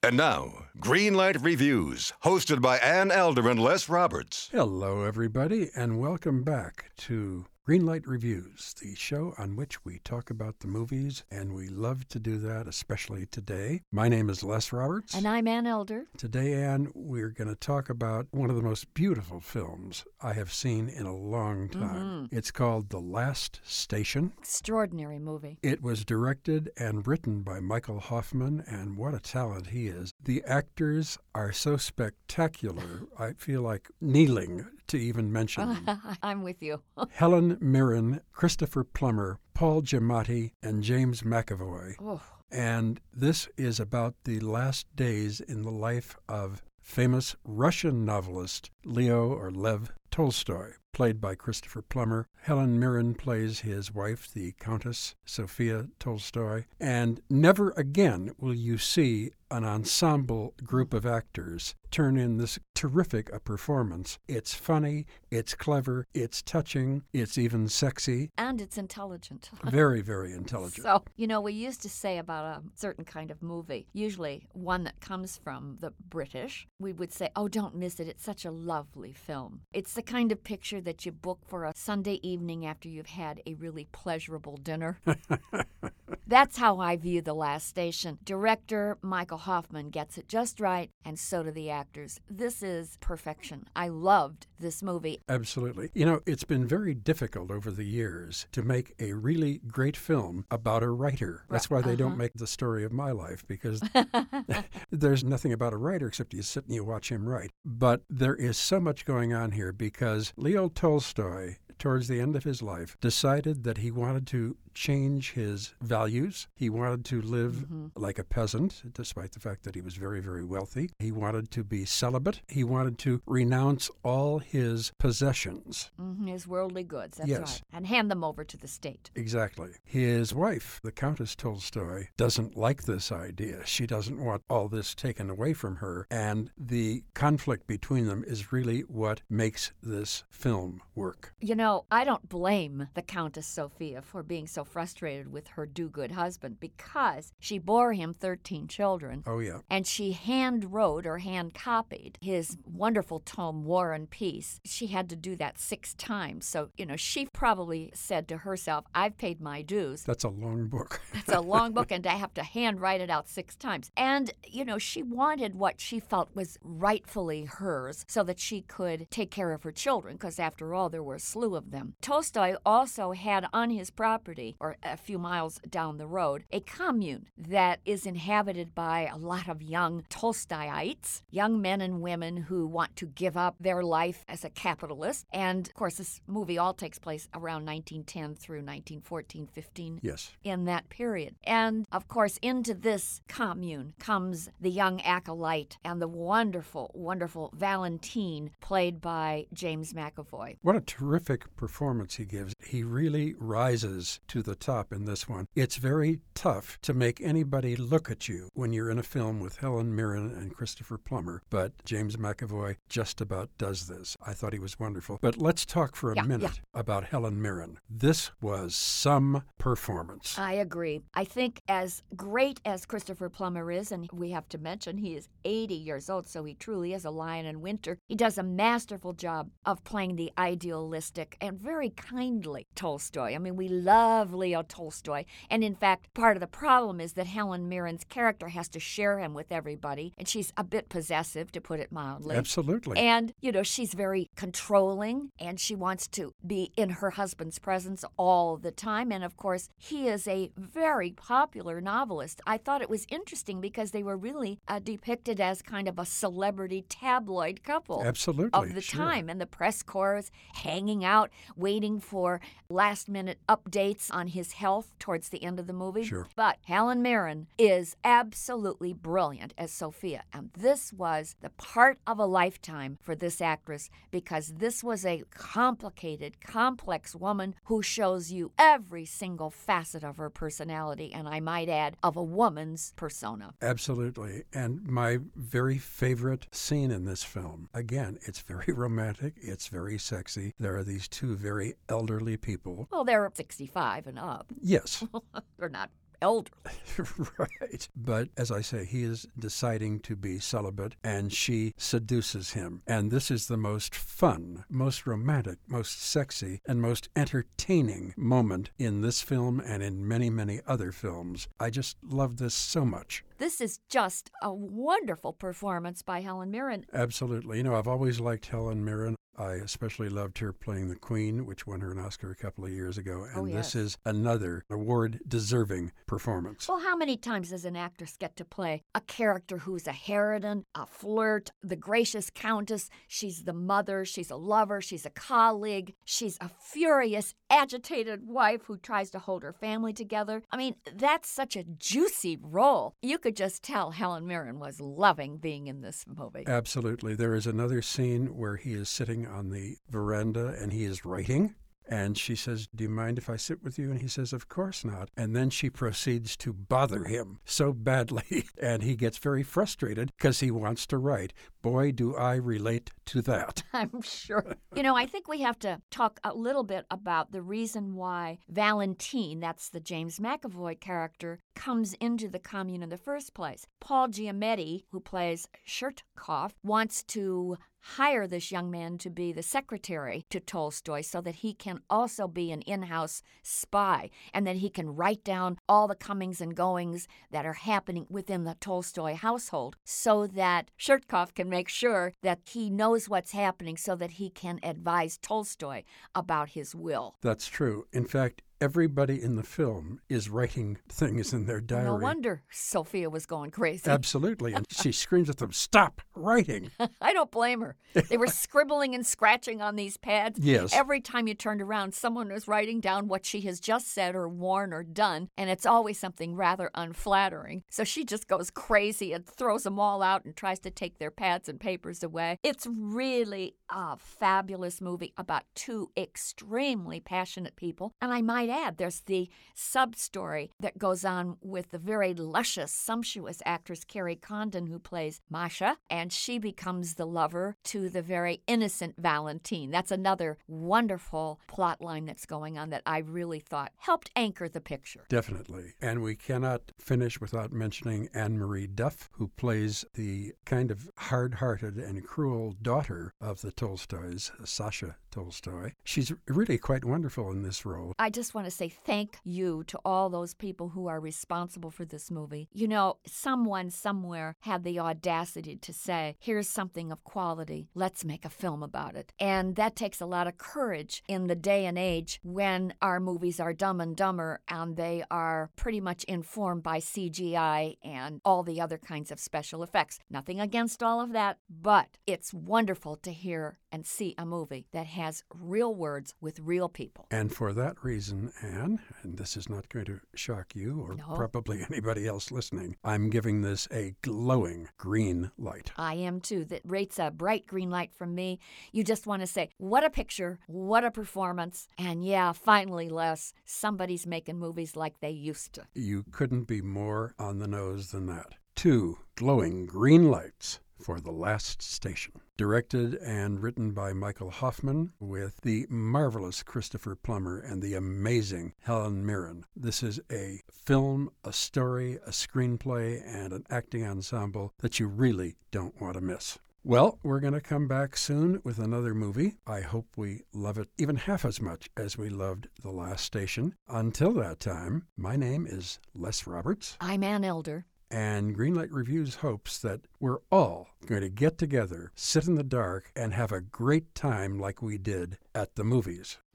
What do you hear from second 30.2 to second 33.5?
The actors are so spectacular, I